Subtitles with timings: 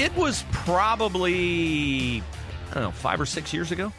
[0.00, 2.22] It was probably,
[2.70, 3.92] I don't know, five or six years ago.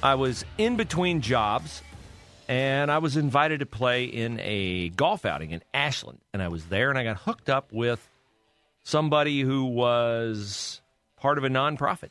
[0.00, 1.82] I was in between jobs
[2.46, 6.20] and I was invited to play in a golf outing in Ashland.
[6.32, 8.08] And I was there and I got hooked up with
[8.84, 10.80] somebody who was
[11.16, 12.10] part of a nonprofit.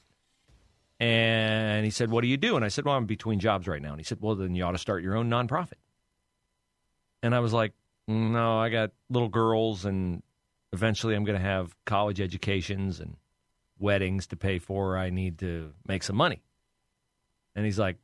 [1.00, 2.58] And he said, What do you do?
[2.58, 3.92] And I said, Well, I'm between jobs right now.
[3.92, 5.80] And he said, Well, then you ought to start your own nonprofit.
[7.24, 7.72] And I was like,
[8.10, 10.22] No, I got little girls and
[10.76, 13.16] eventually I'm going to have college educations and
[13.80, 14.98] weddings to pay for.
[14.98, 16.44] I need to make some money.
[17.56, 17.98] And he's like,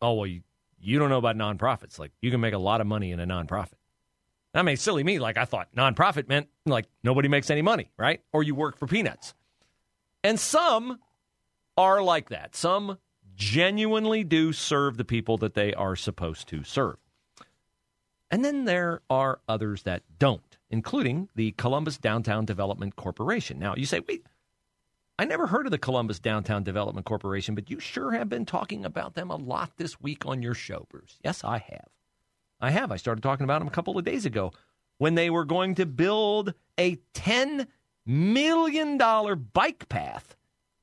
[0.00, 0.42] Oh, well, you,
[0.78, 1.98] you don't know about nonprofits.
[1.98, 3.78] Like, you can make a lot of money in a nonprofit.
[4.52, 5.18] I mean, silly me.
[5.18, 8.20] Like, I thought nonprofit meant like nobody makes any money, right?
[8.32, 9.34] Or you work for peanuts.
[10.22, 11.00] And some
[11.76, 12.54] are like that.
[12.54, 12.98] Some
[13.34, 16.96] genuinely do serve the people that they are supposed to serve.
[18.30, 23.58] And then there are others that don't, including the Columbus Downtown Development Corporation.
[23.58, 24.26] Now, you say, wait,
[25.18, 28.84] I never heard of the Columbus Downtown Development Corporation, but you sure have been talking
[28.84, 31.18] about them a lot this week on your show, Bruce.
[31.22, 31.88] Yes, I have.
[32.60, 32.90] I have.
[32.90, 34.52] I started talking about them a couple of days ago
[34.98, 37.66] when they were going to build a $10
[38.06, 38.98] million
[39.52, 40.36] bike path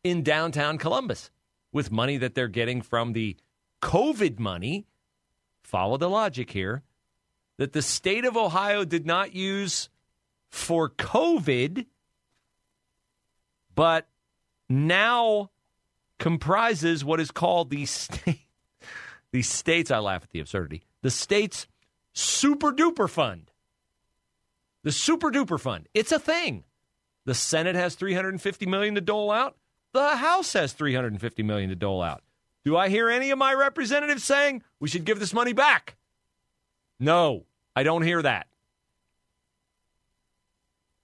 [0.04, 1.32] in downtown Columbus
[1.74, 3.36] with money that they're getting from the
[3.82, 4.86] COVID money.
[5.64, 6.84] Follow the logic here
[7.62, 9.88] that the state of Ohio did not use
[10.50, 11.86] for COVID,
[13.76, 14.08] but
[14.68, 15.52] now
[16.18, 18.40] comprises what is called the state.
[19.32, 20.82] The states, I laugh at the absurdity.
[21.04, 21.68] The state's
[22.14, 23.52] super duper fund.
[24.84, 25.88] The super duper fund.
[25.94, 26.64] It's a thing.
[27.26, 29.56] The Senate has 350 million to dole out.
[29.94, 32.24] The House has 350 million to dole out.
[32.66, 35.96] Do I hear any of my representatives saying we should give this money back?
[37.00, 37.46] No,
[37.76, 38.48] I don't hear that.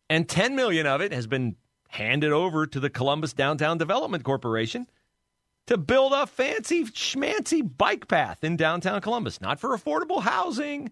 [0.10, 1.56] And 10 million of it has been
[1.90, 4.88] handed over to the Columbus Downtown Development Corporation
[5.68, 10.92] to build a fancy schmancy bike path in downtown Columbus, not for affordable housing,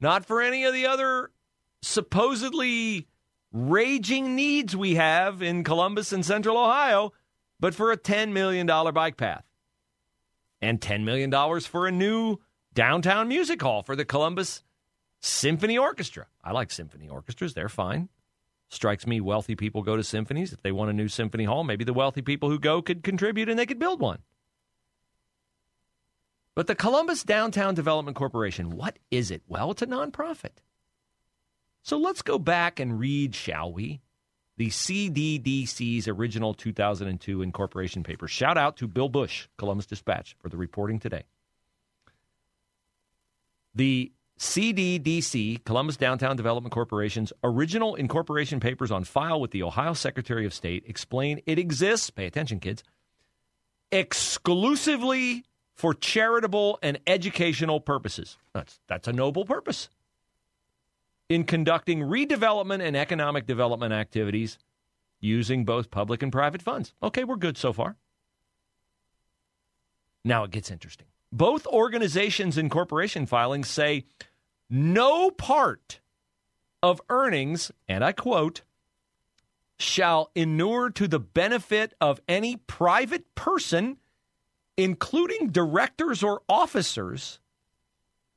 [0.00, 1.30] not for any of the other
[1.82, 3.06] supposedly
[3.52, 7.12] raging needs we have in Columbus and Central Ohio,
[7.58, 9.44] but for a $10 million bike path.
[10.60, 12.38] And $10 million for a new
[12.74, 14.62] downtown music hall for the Columbus
[15.20, 16.26] Symphony Orchestra.
[16.42, 18.08] I like symphony orchestras, they're fine.
[18.68, 20.52] Strikes me wealthy people go to symphonies.
[20.52, 23.48] If they want a new symphony hall, maybe the wealthy people who go could contribute
[23.48, 24.18] and they could build one.
[26.54, 29.42] But the Columbus Downtown Development Corporation, what is it?
[29.46, 30.58] Well, it's a nonprofit.
[31.82, 34.00] So let's go back and read, shall we?
[34.58, 38.26] The CDDC's original 2002 incorporation paper.
[38.26, 41.22] Shout out to Bill Bush, Columbus Dispatch, for the reporting today.
[43.74, 50.46] The CDDC, Columbus Downtown Development Corporation's original incorporation papers on file with the Ohio Secretary
[50.46, 52.84] of State explain it exists, pay attention, kids,
[53.90, 55.44] exclusively
[55.74, 58.36] for charitable and educational purposes.
[58.52, 59.88] That's, that's a noble purpose.
[61.28, 64.58] In conducting redevelopment and economic development activities
[65.20, 66.94] using both public and private funds.
[67.02, 67.96] Okay, we're good so far.
[70.24, 71.06] Now it gets interesting.
[71.30, 74.04] Both organizations and corporation filings say
[74.70, 76.00] no part
[76.82, 78.62] of earnings, and I quote,
[79.78, 83.98] shall inure to the benefit of any private person,
[84.76, 87.38] including directors or officers,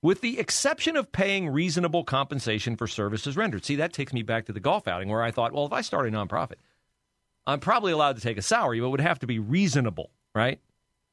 [0.01, 3.65] with the exception of paying reasonable compensation for services rendered.
[3.65, 5.81] See, that takes me back to the golf outing where I thought, well, if I
[5.81, 6.55] start a nonprofit,
[7.47, 10.59] I'm probably allowed to take a salary, but it would have to be reasonable, right?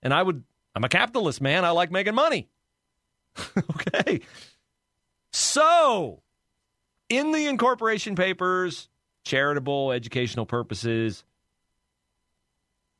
[0.03, 0.43] And I would,
[0.79, 1.65] I'm a capitalist, man.
[1.65, 2.47] I like making money.
[3.59, 4.21] okay.
[5.33, 6.23] So,
[7.09, 8.89] in the incorporation papers,
[9.25, 11.25] charitable, educational purposes,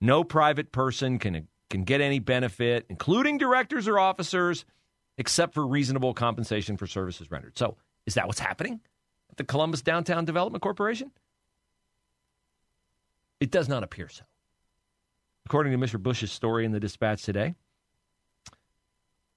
[0.01, 4.65] no private person can can get any benefit, including directors or officers,
[5.17, 7.57] except for reasonable compensation for services rendered.
[7.57, 7.77] So,
[8.07, 8.81] is that what's happening
[9.31, 11.13] at the Columbus Downtown Development Corporation?
[13.39, 14.25] It does not appear so.
[15.47, 16.03] According to Mr.
[16.03, 17.55] Bush's story in the Dispatch today,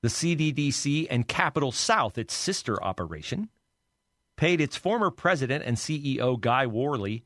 [0.02, 3.50] The CDDC and Capital South, its sister operation,
[4.36, 7.24] paid its former president and CEO Guy Worley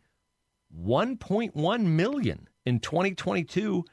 [0.78, 3.86] 1.1 million in 2022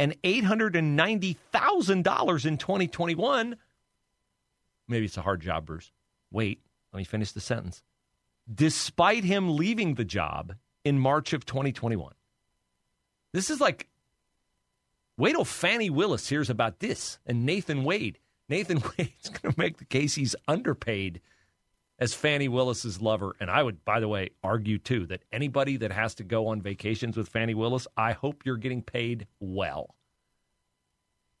[0.00, 3.56] and $890,000 in 2021.
[4.88, 5.92] Maybe it's a hard job, Bruce.
[6.32, 6.60] Wait,
[6.92, 7.82] let me finish the sentence.
[8.52, 10.54] Despite him leaving the job
[10.84, 12.12] in March of 2021.
[13.32, 13.88] This is like,
[15.16, 18.18] wait till Fani Willis hears about this and Nathan Wade.
[18.48, 21.20] Nathan Wade's going to make the case he's underpaid
[21.98, 23.36] as Fani Willis's lover.
[23.40, 26.60] And I would, by the way, argue too that anybody that has to go on
[26.60, 29.94] vacations with Fani Willis, I hope you're getting paid well.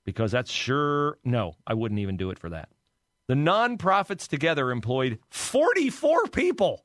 [0.04, 2.68] Because that's sure, no, I wouldn't even do it for that.
[3.26, 6.84] The nonprofits together employed 44 people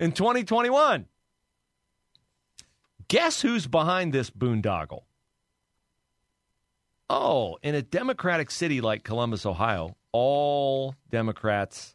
[0.00, 1.06] in 2021.
[3.06, 5.02] Guess who's behind this boondoggle?
[7.10, 11.94] Oh, in a Democratic city like Columbus, Ohio, all Democrats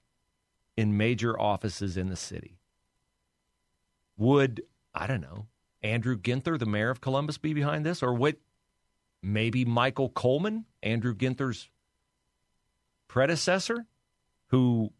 [0.77, 2.59] in major offices in the city.
[4.17, 4.61] Would,
[4.93, 5.47] I don't know,
[5.81, 8.03] Andrew Ginther, the mayor of Columbus, be behind this?
[8.03, 8.37] Or would
[9.21, 11.69] maybe Michael Coleman, Andrew Ginther's
[13.07, 13.85] predecessor,
[14.47, 14.91] who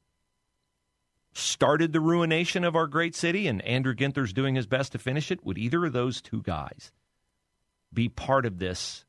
[1.34, 5.32] started the ruination of our great city and Andrew Ginther's doing his best to finish
[5.32, 5.46] it?
[5.46, 6.92] Would either of those two guys
[7.94, 9.06] be part of this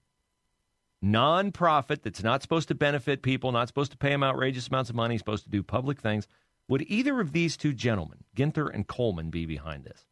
[1.05, 4.97] nonprofit that's not supposed to benefit people, not supposed to pay them outrageous amounts of
[4.97, 6.27] money, supposed to do public things?
[6.69, 10.05] Would either of these two gentlemen, Ginther and Coleman, be behind this?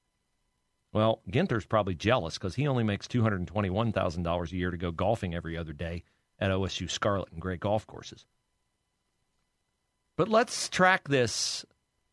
[0.93, 5.56] Well, Ginther's probably jealous because he only makes $221,000 a year to go golfing every
[5.56, 6.02] other day
[6.38, 8.25] at OSU Scarlet and Gray golf courses.
[10.17, 11.64] But let's track this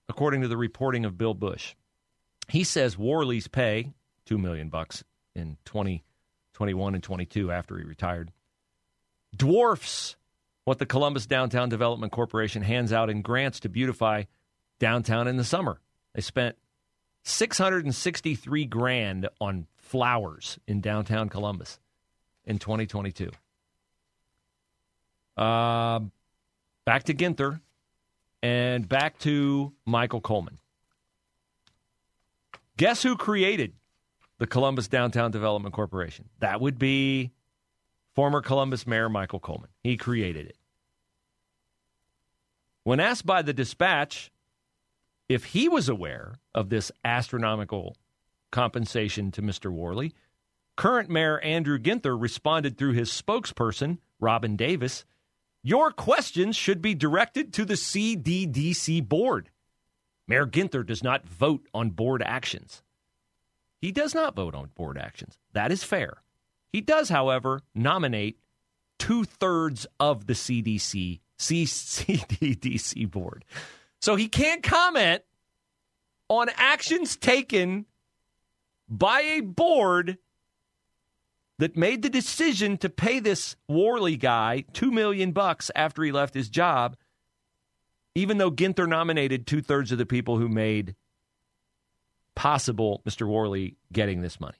[0.07, 1.73] according to the reporting of Bill Bush.
[2.47, 3.93] He says Worley's pay,
[4.25, 8.31] 2 million bucks in 2021 and 22 after he retired,
[9.35, 10.15] dwarfs
[10.63, 14.23] what the Columbus Downtown Development Corporation hands out in grants to beautify
[14.79, 15.79] downtown in the summer.
[16.13, 16.55] They spent
[17.23, 21.79] 663 grand on flowers in downtown Columbus
[22.45, 23.31] in 2022.
[25.37, 25.99] Uh,
[26.85, 27.59] back to Ginther
[28.41, 30.59] and back to Michael Coleman.
[32.77, 33.73] Guess who created
[34.37, 36.29] the Columbus Downtown Development Corporation?
[36.39, 37.31] That would be
[38.15, 39.69] former Columbus Mayor Michael Coleman.
[39.83, 40.57] He created it.
[42.83, 44.31] When asked by the dispatch
[45.27, 47.97] if he was aware of this astronomical
[48.51, 49.71] compensation to Mr.
[49.71, 50.13] Worley,
[50.77, 55.03] current Mayor Andrew Ginther responded through his spokesperson, Robin Davis
[55.61, 59.49] Your questions should be directed to the CDDC board.
[60.27, 62.81] Mayor Ginther does not vote on board actions.
[63.81, 65.37] He does not vote on board actions.
[65.53, 66.21] That is fair.
[66.75, 68.37] He does, however, nominate
[68.99, 73.45] two thirds of the CDC, CDDC board.
[74.01, 75.23] So he can't comment
[76.27, 77.85] on actions taken
[78.89, 80.17] by a board
[81.59, 86.33] that made the decision to pay this Worley guy 2 million bucks after he left
[86.33, 86.97] his job
[88.15, 90.93] even though Ginther nominated two thirds of the people who made
[92.35, 93.25] possible Mr.
[93.25, 94.57] Worley getting this money.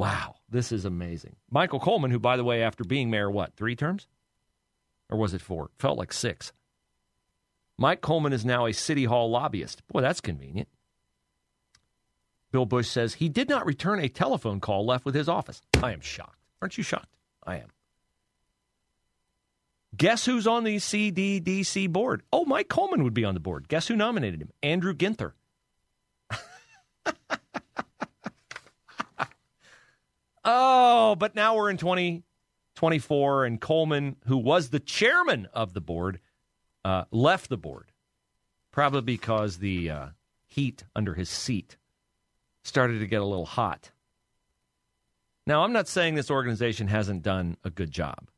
[0.00, 1.36] Wow, this is amazing.
[1.50, 4.06] Michael Coleman, who, by the way, after being mayor, what, three terms?
[5.10, 5.68] Or was it four?
[5.78, 6.54] Felt like six.
[7.76, 9.86] Mike Coleman is now a City Hall lobbyist.
[9.88, 10.70] Boy, that's convenient.
[12.50, 15.60] Bill Bush says he did not return a telephone call left with his office.
[15.82, 16.38] I am shocked.
[16.62, 17.14] Aren't you shocked?
[17.44, 17.68] I am.
[19.94, 22.22] Guess who's on the CDDC board?
[22.32, 23.68] Oh, Mike Coleman would be on the board.
[23.68, 24.50] Guess who nominated him?
[24.62, 25.32] Andrew Ginther.
[30.50, 36.20] Oh, but now we're in 2024, and Coleman, who was the chairman of the board,
[36.84, 37.92] uh, left the board,
[38.72, 40.06] probably because the uh,
[40.46, 41.76] heat under his seat
[42.62, 43.90] started to get a little hot.
[45.46, 48.30] Now, I'm not saying this organization hasn't done a good job.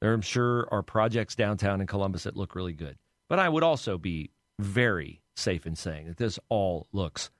[0.00, 2.98] There, I'm sure, are projects downtown in Columbus that look really good.
[3.28, 7.30] But I would also be very safe in saying that this all looks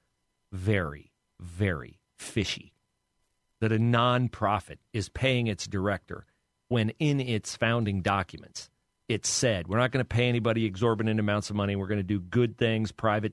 [0.52, 2.73] very, very fishy.
[3.64, 6.26] That a nonprofit is paying its director
[6.68, 8.68] when in its founding documents
[9.08, 11.74] it said we're not going to pay anybody exorbitant amounts of money.
[11.74, 13.32] We're going to do good things, private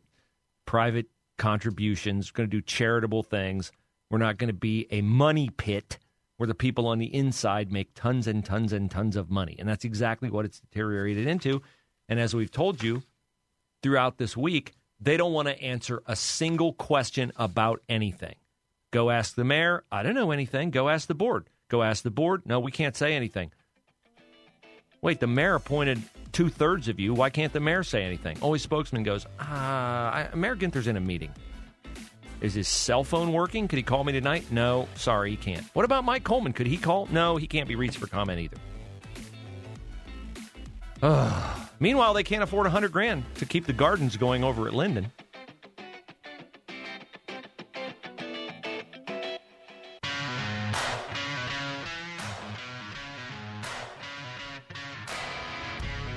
[0.66, 1.08] private
[1.38, 2.32] contributions.
[2.32, 3.74] We're going to do charitable things.
[4.10, 6.00] We're not going to be a money pit
[6.38, 9.58] where the people on the inside make tons and tons and tons of money.
[9.60, 11.62] And that's exactly what it's deteriorated into.
[12.08, 13.04] And as we've told you
[13.84, 18.36] throughout this week, they don't want to answer a single question about anything.
[18.92, 19.84] Go ask the mayor.
[19.92, 20.70] I don't know anything.
[20.70, 21.48] Go ask the board.
[21.70, 22.44] Go ask the board.
[22.46, 23.52] No, we can't say anything.
[25.02, 27.14] Wait, the mayor appointed two thirds of you.
[27.14, 28.38] Why can't the mayor say anything?
[28.42, 31.32] Always spokesman goes, ah, uh, Mayor Ginther's in a meeting.
[32.42, 33.68] Is his cell phone working?
[33.68, 34.52] Could he call me tonight?
[34.52, 35.64] No, sorry, he can't.
[35.74, 36.54] What about Mike Coleman?
[36.54, 37.08] Could he call?
[37.12, 38.58] No, he can't be reached for comment either.
[41.02, 44.74] Uh, meanwhile, they can't afford a hundred grand to keep the gardens going over at
[44.74, 45.12] Linden.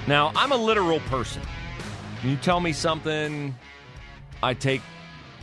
[0.07, 1.41] Now, I'm a literal person.
[2.23, 3.55] You tell me something,
[4.43, 4.83] I take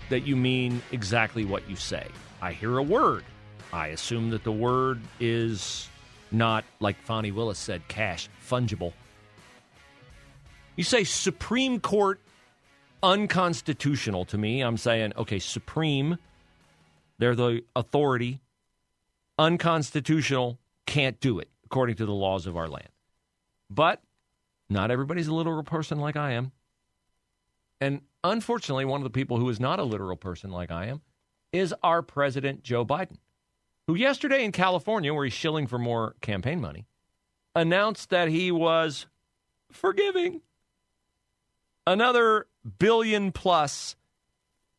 [0.10, 2.08] that you mean exactly what you say.
[2.44, 3.24] I hear a word.
[3.74, 5.90] I assume that the word is
[6.32, 8.94] not, like Fani Willis said, cash, fungible.
[10.76, 12.20] You say Supreme Court
[13.02, 14.62] unconstitutional to me.
[14.62, 16.18] I'm saying, okay, Supreme,
[17.18, 18.42] they're the authority.
[19.40, 22.90] Unconstitutional, can't do it according to the laws of our land.
[23.70, 24.02] But
[24.72, 26.52] not everybody's a literal person like I am.
[27.80, 31.02] And unfortunately, one of the people who is not a literal person like I am
[31.52, 33.18] is our president, Joe Biden,
[33.88, 36.86] who yesterday in California, where he's shilling for more campaign money,
[37.56, 39.08] announced that he was
[39.72, 40.42] forgiving
[41.86, 42.48] another
[42.80, 43.96] billion plus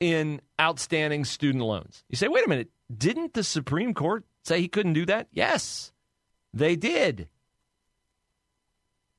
[0.00, 2.04] in outstanding student loans.
[2.08, 5.28] You say, wait a minute, didn't the Supreme Court say he couldn't do that?
[5.32, 5.92] Yes,
[6.54, 7.28] they did.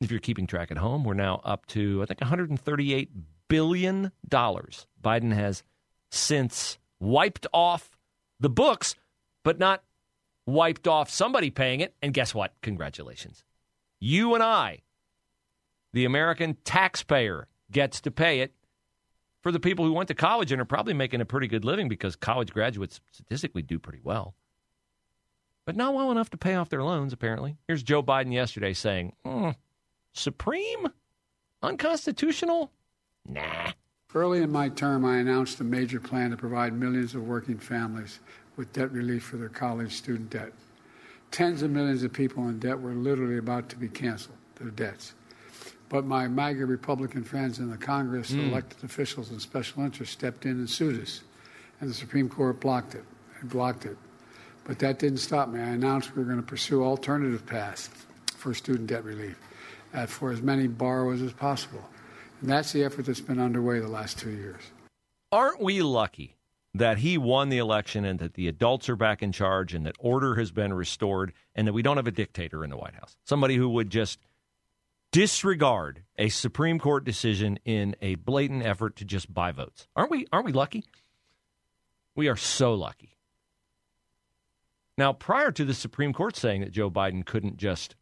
[0.02, 3.10] If you're keeping track at home, we're now up to, I think, 138
[3.48, 4.88] billion dollars.
[5.02, 5.64] Biden has
[6.12, 7.98] since wiped off
[8.40, 8.96] the books,
[9.44, 9.84] but not
[10.46, 11.96] wiped off somebody paying it.
[12.02, 12.54] And guess what?
[12.62, 13.44] Congratulations.
[14.00, 14.80] You and I,
[15.94, 18.54] the American taxpayer, gets to pay it
[19.42, 21.90] for the people who went to college and are probably making a pretty good living
[21.90, 24.36] because college graduates statistically do pretty well.
[25.66, 27.58] But not well enough to pay off their loans, apparently.
[27.68, 29.56] Here's Joe Biden yesterday saying, mm,
[30.14, 30.88] Supreme?
[31.62, 32.72] Unconstitutional?
[33.28, 33.72] Nah.
[34.16, 38.20] Early in my term, I announced a major plan to provide millions of working families
[38.56, 40.54] with debt relief for their college student debt.
[41.32, 45.16] Tens of millions of people in debt were literally about to be canceled, their debts.
[45.90, 48.50] But my MAGA Republican friends in the Congress, mm.
[48.50, 51.22] elected officials, and special interests stepped in and sued us.
[51.82, 53.04] And the Supreme Court blocked it.
[53.42, 53.98] It blocked it.
[54.64, 55.60] But that didn't stop me.
[55.60, 57.90] I announced we were going to pursue alternative paths
[58.38, 59.40] for student debt relief
[59.94, 61.84] uh, for as many borrowers as possible.
[62.42, 64.62] And that's the effort that's been underway the last two years.
[65.32, 66.38] Aren't we lucky
[66.74, 69.96] that he won the election and that the adults are back in charge and that
[70.00, 73.16] order has been restored and that we don't have a dictator in the White House?
[73.26, 74.20] Somebody who would just
[75.12, 79.88] disregard a Supreme Court decision in a blatant effort to just buy votes.
[79.96, 80.84] Aren't we aren't we lucky?
[82.16, 83.18] We are so lucky.
[84.98, 87.96] Now, prior to the Supreme Court saying that Joe Biden couldn't just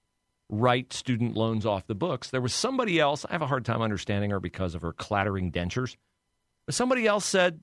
[0.51, 2.29] write student loans off the books.
[2.29, 5.51] There was somebody else, I have a hard time understanding her because of her clattering
[5.51, 5.95] dentures,
[6.65, 7.61] but somebody else said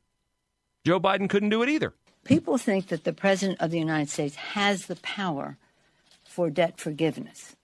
[0.84, 1.94] Joe Biden couldn't do it either.
[2.24, 5.56] People think that the President of the United States has the power
[6.24, 7.54] for debt forgiveness.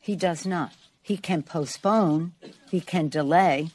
[0.00, 0.72] He does not.
[1.02, 2.32] He can postpone,
[2.70, 3.70] he can delay,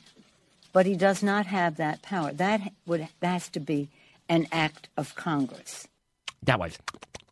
[0.72, 2.32] but he does not have that power.
[2.32, 3.90] That would that has to be
[4.30, 5.88] an act of Congress.
[6.44, 6.78] That was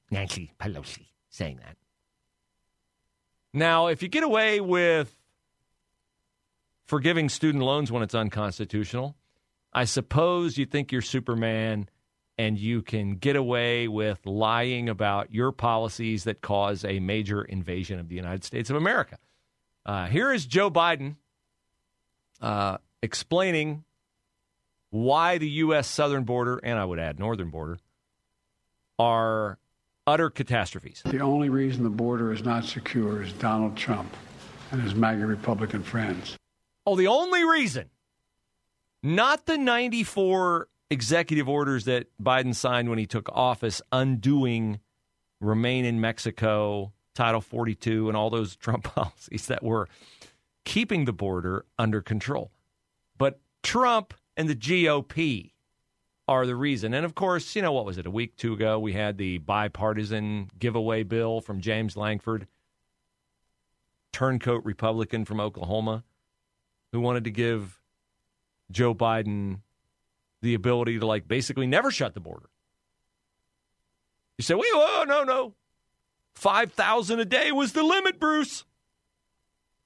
[0.09, 1.77] Nancy Pelosi saying that.
[3.53, 5.15] Now, if you get away with
[6.85, 9.15] forgiving student loans when it's unconstitutional,
[9.73, 11.89] I suppose you think you're Superman
[12.37, 17.99] and you can get away with lying about your policies that cause a major invasion
[17.99, 19.17] of the United States of America.
[19.85, 21.17] Uh, here is Joe Biden
[22.41, 23.83] uh, explaining
[24.89, 25.87] why the U.S.
[25.87, 27.79] southern border, and I would add northern border,
[28.97, 29.57] are
[30.07, 31.01] utter catastrophes.
[31.05, 34.15] The only reason the border is not secure is Donald Trump
[34.71, 36.37] and his MAGA Republican friends.
[36.85, 37.89] Oh, the only reason.
[39.03, 44.79] Not the 94 executive orders that Biden signed when he took office, undoing
[45.39, 49.87] remain in Mexico, Title 42, and all those Trump policies that were
[50.65, 52.51] keeping the border under control.
[53.17, 55.50] But Trump and the GOP
[56.27, 56.93] are the reason.
[56.93, 59.39] And of course, you know, what was it, a week, two ago, we had the
[59.39, 62.47] bipartisan giveaway bill from James Lankford,
[64.13, 66.03] turncoat Republican from Oklahoma,
[66.91, 67.79] who wanted to give
[68.71, 69.59] Joe Biden
[70.41, 72.49] the ability to, like, basically never shut the border.
[74.37, 75.53] You say, wait, whoa, oh, no, no.
[76.35, 78.63] 5,000 a day was the limit, Bruce.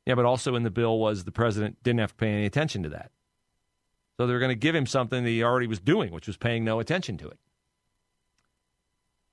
[0.05, 2.83] Yeah, but also in the bill was the president didn't have to pay any attention
[2.83, 3.11] to that.
[4.17, 6.63] So they're going to give him something that he already was doing, which was paying
[6.63, 7.39] no attention to it.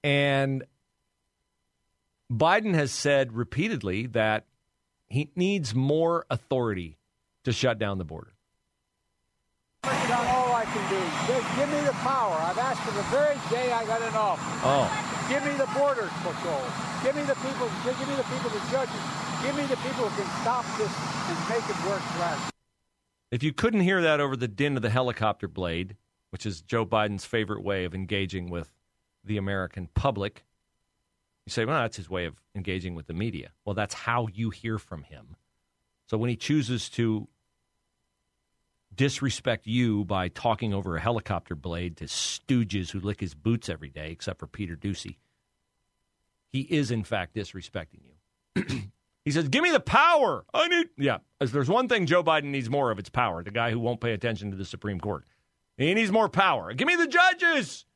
[0.03, 0.65] And
[2.31, 4.47] Biden has said repeatedly that
[5.09, 6.99] he needs more authority
[7.45, 8.33] to shut down the border.
[9.85, 11.01] I've all I can do.
[11.27, 12.35] Just give me the power.
[12.39, 14.61] I've asked for the very day I got in office.
[14.62, 14.87] Oh,
[15.29, 16.62] Give me the border patrol.
[17.03, 17.71] Give me the people.
[17.85, 19.03] Give me the people, the judges.
[19.43, 20.93] Give me the people who can stop this
[21.31, 22.52] and make it work right.
[23.33, 25.97] If you couldn't hear that over the din of the helicopter blade,
[26.31, 28.71] which is Joe Biden's favorite way of engaging with
[29.25, 30.45] the American public,
[31.47, 33.53] you say, well, that's his way of engaging with the media.
[33.65, 35.37] Well, that's how you hear from him.
[36.09, 37.27] So when he chooses to
[38.95, 43.89] disrespect you by talking over a helicopter blade to stooges who lick his boots every
[43.89, 45.17] day, except for Peter Doocy,
[46.53, 48.83] he is in fact disrespecting you.
[49.25, 50.45] he says, "Give me the power.
[50.52, 53.43] I need." Yeah, as there's one thing Joe Biden needs more of, it's power.
[53.43, 55.25] The guy who won't pay attention to the Supreme Court,
[55.76, 56.73] he needs more power.
[56.73, 57.87] Give me the judges.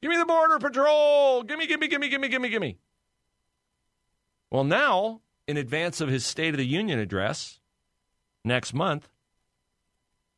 [0.00, 1.44] Give me the border patrol.
[1.44, 2.78] Give me, give me, give me, give me, give me, give me.
[4.50, 7.60] Well, now, in advance of his State of the Union address
[8.44, 9.08] next month,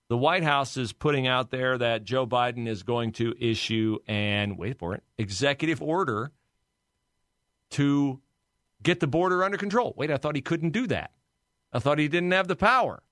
[0.08, 4.56] the White House is putting out there that Joe Biden is going to issue an,
[4.56, 6.30] wait for it, executive order
[7.70, 8.20] to
[8.84, 9.94] get the border under control.
[9.96, 11.10] Wait, I thought he couldn't do that.
[11.72, 13.02] I thought he didn't have the power.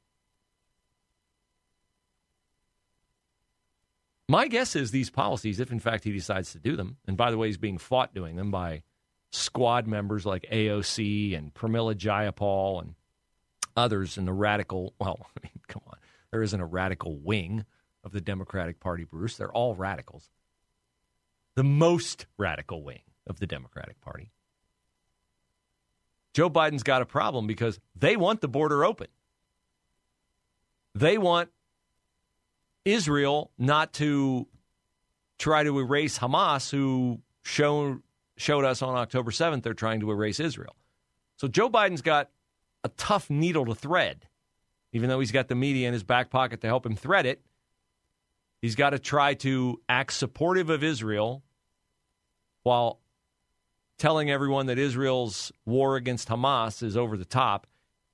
[4.29, 7.31] My guess is these policies, if in fact he decides to do them, and by
[7.31, 8.83] the way, he's being fought doing them by
[9.31, 12.95] squad members like AOC and Pramila Jayapal and
[13.77, 15.99] others in the radical, well, I mean, come on.
[16.31, 17.65] There isn't a radical wing
[18.05, 19.37] of the Democratic Party, Bruce.
[19.37, 20.31] They're all radicals.
[21.55, 24.31] The most radical wing of the Democratic Party.
[26.33, 29.09] Joe Biden's got a problem because they want the border open.
[30.95, 31.51] They want
[32.85, 34.47] Israel not to
[35.39, 38.03] try to erase Hamas, who showed,
[38.37, 40.77] showed us on October 7th they're trying to erase Israel.
[41.37, 42.31] So Joe Biden's got
[42.85, 44.27] a tough needle to thread,
[44.93, 47.43] even though he's got the media in his back pocket to help him thread it.
[48.61, 51.43] He's got to try to act supportive of Israel
[52.63, 53.01] while
[53.99, 57.67] telling everyone that Israel's war against Hamas is over the top.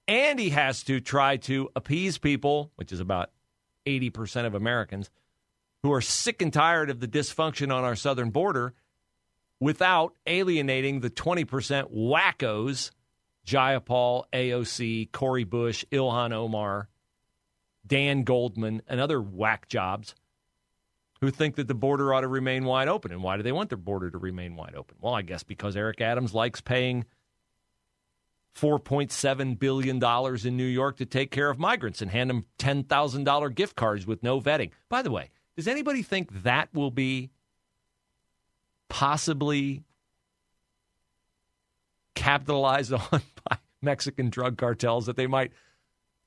[0.07, 3.31] And he has to try to appease people, which is about
[3.87, 5.11] 80% of Americans,
[5.83, 8.75] who are sick and tired of the dysfunction on our southern border
[9.61, 12.91] without alienating the 20% wackos
[13.49, 16.89] Jayapal, AOC, Cori Bush, Ilhan Omar,
[17.87, 20.15] Dan Goldman, and other whack jobs
[21.21, 23.13] who think that the border ought to remain wide open.
[23.13, 24.97] And why do they want their border to remain wide open?
[25.01, 27.05] Well, I guess because Eric Adams likes paying
[28.57, 30.03] $4.7 billion
[30.47, 34.23] in New York to take care of migrants and hand them $10,000 gift cards with
[34.23, 34.71] no vetting.
[34.89, 37.31] By the way, does anybody think that will be
[38.89, 39.83] possibly
[42.15, 45.53] capitalized on by Mexican drug cartels that they might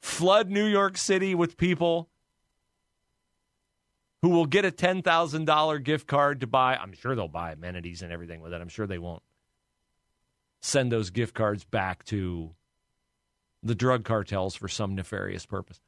[0.01, 2.09] flood New York City with people
[4.21, 6.75] who will get a $10,000 gift card to buy.
[6.75, 8.61] I'm sure they'll buy amenities and everything with it.
[8.61, 9.23] I'm sure they won't
[10.61, 12.51] send those gift cards back to
[13.63, 15.79] the drug cartels for some nefarious purpose.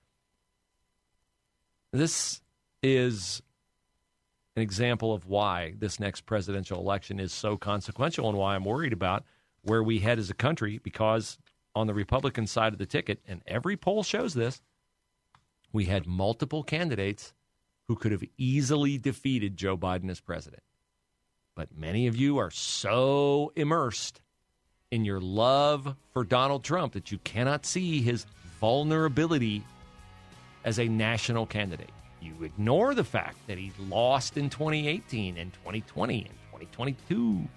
[1.91, 2.41] This
[2.82, 3.41] is
[4.56, 8.93] an example of why this next presidential election is so consequential and why I'm worried
[8.93, 9.24] about
[9.62, 11.38] where we head as a country because
[11.76, 14.62] on the Republican side of the ticket, and every poll shows this,
[15.72, 17.34] we had multiple candidates
[17.88, 20.63] who could have easily defeated Joe Biden as president.
[21.56, 24.22] But many of you are so immersed
[24.91, 28.26] in your love for Donald Trump that you cannot see his
[28.60, 29.63] vulnerability
[30.63, 31.89] as a national candidate.
[32.22, 37.48] You ignore the fact that he lost in 2018 and 2020 and 2022.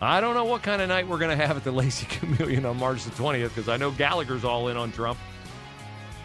[0.00, 2.66] I don't know what kind of night we're going to have at the Lacey Chameleon
[2.66, 5.18] on March the 20th because I know Gallagher's all in on Trump.